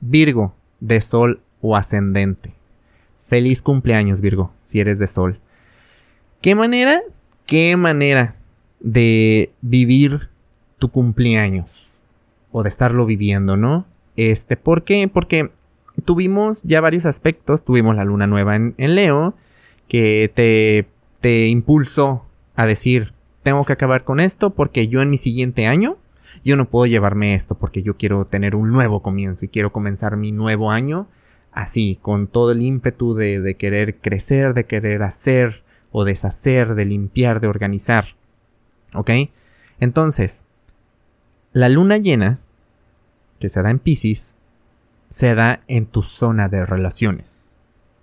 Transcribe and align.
Virgo, 0.00 0.54
de 0.80 1.00
Sol 1.00 1.40
o 1.60 1.76
ascendente. 1.76 2.52
Feliz 3.22 3.62
cumpleaños, 3.62 4.20
Virgo, 4.20 4.52
si 4.62 4.80
eres 4.80 4.98
de 4.98 5.06
Sol. 5.06 5.40
¿Qué 6.40 6.54
manera? 6.54 7.02
¿Qué 7.46 7.76
manera 7.76 8.34
de 8.80 9.52
vivir 9.60 10.30
tu 10.78 10.90
cumpleaños? 10.90 11.90
O 12.50 12.62
de 12.62 12.68
estarlo 12.68 13.06
viviendo, 13.06 13.56
¿no? 13.56 13.86
Este, 14.16 14.56
¿por 14.56 14.84
qué? 14.84 15.08
Porque 15.08 15.50
tuvimos 16.04 16.62
ya 16.62 16.80
varios 16.80 17.06
aspectos. 17.06 17.64
Tuvimos 17.64 17.94
la 17.94 18.04
luna 18.04 18.26
nueva 18.26 18.56
en, 18.56 18.74
Leo, 18.76 19.34
que 19.86 20.30
te, 20.34 20.88
te 21.20 21.48
impulsó 21.48 22.24
a 22.56 22.66
decir, 22.66 23.12
tengo 23.42 23.64
que 23.64 23.72
acabar 23.72 24.04
con 24.04 24.20
esto 24.20 24.50
porque 24.50 24.88
yo 24.88 25.02
en 25.02 25.10
mi 25.10 25.18
siguiente 25.18 25.66
año, 25.66 25.98
yo 26.44 26.56
no 26.56 26.68
puedo 26.68 26.86
llevarme 26.86 27.34
esto 27.34 27.56
porque 27.56 27.82
yo 27.82 27.96
quiero 27.96 28.24
tener 28.26 28.56
un 28.56 28.70
nuevo 28.70 29.02
comienzo 29.02 29.44
y 29.44 29.48
quiero 29.48 29.72
comenzar 29.72 30.16
mi 30.16 30.32
nuevo 30.32 30.70
año 30.70 31.08
así, 31.52 31.98
con 32.00 32.26
todo 32.26 32.52
el 32.52 32.62
ímpetu 32.62 33.14
de, 33.14 33.56
querer 33.58 33.96
crecer, 33.98 34.54
de 34.54 34.64
querer 34.64 35.02
hacer 35.02 35.62
o 35.92 36.04
deshacer, 36.04 36.74
de 36.74 36.84
limpiar, 36.84 37.40
de 37.40 37.48
organizar. 37.48 38.16
¿Ok? 38.94 39.10
Entonces, 39.78 40.44
la 41.52 41.68
luna 41.68 41.98
llena, 41.98 42.38
que 43.38 43.48
se 43.48 43.62
da 43.62 43.70
en 43.70 43.78
Pisces, 43.78 44.36
se 45.08 45.34
da 45.34 45.62
en 45.66 45.86
tu 45.86 46.02
zona 46.02 46.48
de 46.48 46.64
relaciones. 46.66 47.56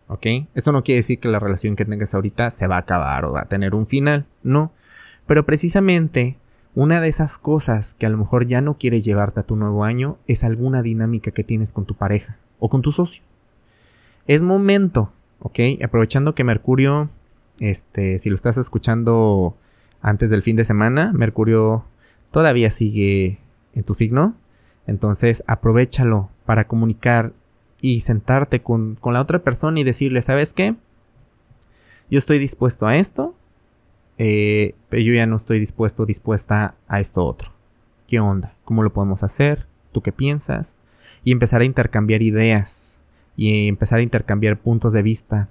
¿Ok? 0.07 0.25
Esto 0.55 0.71
no 0.71 0.83
quiere 0.83 0.99
decir 0.99 1.19
que 1.19 1.27
la 1.27 1.39
relación 1.39 1.75
que 1.75 1.85
tengas 1.85 2.13
ahorita 2.15 2.49
se 2.49 2.67
va 2.67 2.77
a 2.77 2.79
acabar 2.79 3.25
o 3.25 3.33
va 3.33 3.41
a 3.41 3.49
tener 3.49 3.75
un 3.75 3.85
final, 3.85 4.25
no. 4.43 4.71
Pero 5.25 5.45
precisamente 5.45 6.37
una 6.77 7.01
de 7.01 7.07
esas 7.07 7.39
cosas 7.39 7.95
que 7.95 8.05
a 8.05 8.09
lo 8.09 8.19
mejor 8.19 8.45
ya 8.45 8.61
no 8.61 8.77
quieres 8.77 9.03
llevarte 9.03 9.39
a 9.39 9.43
tu 9.43 9.55
nuevo 9.55 9.83
año 9.83 10.19
es 10.27 10.43
alguna 10.43 10.83
dinámica 10.83 11.31
que 11.31 11.43
tienes 11.43 11.71
con 11.71 11.87
tu 11.87 11.95
pareja 11.95 12.37
o 12.59 12.69
con 12.69 12.83
tu 12.83 12.91
socio. 12.91 13.23
Es 14.27 14.43
momento, 14.43 15.11
¿ok? 15.39 15.57
Aprovechando 15.83 16.35
que 16.35 16.43
Mercurio, 16.43 17.09
este, 17.59 18.19
si 18.19 18.29
lo 18.29 18.35
estás 18.35 18.57
escuchando 18.57 19.57
antes 20.03 20.29
del 20.29 20.43
fin 20.43 20.55
de 20.55 20.65
semana, 20.65 21.11
Mercurio 21.13 21.83
todavía 22.29 22.69
sigue 22.69 23.39
en 23.73 23.83
tu 23.83 23.95
signo. 23.95 24.35
Entonces 24.85 25.43
aprovechalo 25.47 26.29
para 26.45 26.67
comunicar 26.67 27.33
y 27.81 28.01
sentarte 28.01 28.61
con, 28.61 28.97
con 29.01 29.15
la 29.15 29.21
otra 29.21 29.39
persona 29.39 29.79
y 29.79 29.83
decirle, 29.83 30.21
¿sabes 30.21 30.53
qué? 30.53 30.75
Yo 32.11 32.19
estoy 32.19 32.37
dispuesto 32.37 32.85
a 32.85 32.97
esto, 32.97 33.33
eh, 34.17 34.75
yo 34.91 35.13
ya 35.13 35.25
no 35.25 35.35
estoy 35.35 35.59
dispuesto, 35.59 36.05
dispuesta 36.05 36.75
a 36.87 36.99
esto 36.99 37.25
otro. 37.25 37.51
¿Qué 38.07 38.19
onda? 38.19 38.55
¿Cómo 38.63 38.83
lo 38.83 38.93
podemos 38.93 39.23
hacer? 39.23 39.67
¿Tú 39.91 40.01
qué 40.01 40.11
piensas? 40.11 40.79
Y 41.23 41.31
empezar 41.31 41.61
a 41.61 41.65
intercambiar 41.65 42.21
ideas 42.21 42.99
y 43.35 43.67
empezar 43.67 43.99
a 43.99 44.03
intercambiar 44.03 44.59
puntos 44.59 44.93
de 44.93 45.01
vista. 45.01 45.49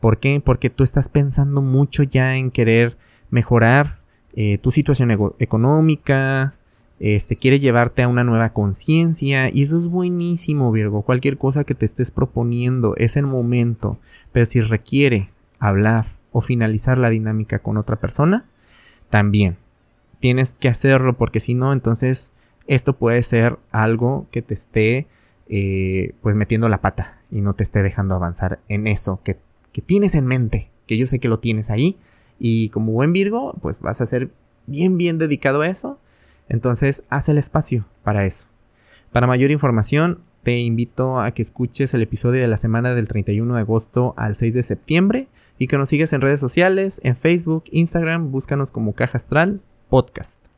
¿Por 0.00 0.18
qué? 0.18 0.40
Porque 0.44 0.70
tú 0.70 0.82
estás 0.82 1.08
pensando 1.08 1.62
mucho 1.62 2.02
ya 2.02 2.36
en 2.36 2.50
querer 2.50 2.96
mejorar 3.30 4.00
eh, 4.34 4.58
tu 4.58 4.70
situación 4.70 5.10
económica, 5.38 6.54
este, 7.00 7.36
quieres 7.36 7.62
llevarte 7.62 8.02
a 8.02 8.08
una 8.08 8.24
nueva 8.24 8.52
conciencia 8.52 9.48
y 9.52 9.62
eso 9.62 9.78
es 9.78 9.86
buenísimo, 9.86 10.70
Virgo. 10.70 11.02
Cualquier 11.02 11.38
cosa 11.38 11.64
que 11.64 11.74
te 11.74 11.86
estés 11.86 12.10
proponiendo 12.10 12.94
es 12.96 13.16
el 13.16 13.26
momento, 13.26 13.98
pero 14.32 14.44
si 14.44 14.60
requiere 14.60 15.30
hablar, 15.58 16.19
o 16.32 16.40
finalizar 16.40 16.98
la 16.98 17.10
dinámica 17.10 17.58
con 17.58 17.76
otra 17.76 17.96
persona, 17.96 18.46
también 19.08 19.56
tienes 20.20 20.54
que 20.54 20.68
hacerlo 20.68 21.16
porque 21.16 21.40
si 21.40 21.54
no, 21.54 21.72
entonces 21.72 22.32
esto 22.66 22.96
puede 22.96 23.22
ser 23.22 23.58
algo 23.72 24.26
que 24.30 24.42
te 24.42 24.54
esté 24.54 25.06
eh, 25.48 26.14
pues 26.22 26.36
metiendo 26.36 26.68
la 26.68 26.80
pata 26.80 27.18
y 27.30 27.40
no 27.40 27.54
te 27.54 27.62
esté 27.62 27.82
dejando 27.82 28.14
avanzar 28.14 28.60
en 28.68 28.86
eso 28.86 29.20
que, 29.24 29.38
que 29.72 29.82
tienes 29.82 30.14
en 30.14 30.26
mente, 30.26 30.70
que 30.86 30.96
yo 30.96 31.06
sé 31.06 31.18
que 31.18 31.28
lo 31.28 31.40
tienes 31.40 31.70
ahí 31.70 31.96
y 32.38 32.70
como 32.70 32.92
buen 32.92 33.12
Virgo, 33.12 33.54
pues 33.60 33.80
vas 33.80 34.00
a 34.00 34.06
ser 34.06 34.30
bien, 34.66 34.96
bien 34.96 35.18
dedicado 35.18 35.60
a 35.60 35.68
eso. 35.68 35.98
Entonces, 36.48 37.04
haz 37.10 37.28
el 37.28 37.38
espacio 37.38 37.84
para 38.02 38.24
eso. 38.24 38.48
Para 39.12 39.26
mayor 39.26 39.50
información, 39.50 40.20
te 40.42 40.58
invito 40.58 41.20
a 41.20 41.32
que 41.32 41.42
escuches 41.42 41.94
el 41.94 42.02
episodio 42.02 42.40
de 42.40 42.48
la 42.48 42.56
semana 42.56 42.94
del 42.94 43.08
31 43.08 43.54
de 43.54 43.60
agosto 43.60 44.14
al 44.16 44.36
6 44.36 44.54
de 44.54 44.62
septiembre 44.62 45.28
y 45.58 45.66
que 45.66 45.76
nos 45.76 45.90
sigas 45.90 46.12
en 46.12 46.22
redes 46.22 46.40
sociales, 46.40 47.00
en 47.04 47.16
Facebook, 47.16 47.64
Instagram, 47.70 48.30
búscanos 48.32 48.70
como 48.70 48.94
Caja 48.94 49.18
Astral 49.18 49.60
Podcast. 49.88 50.49